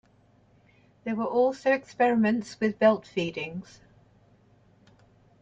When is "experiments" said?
1.73-2.59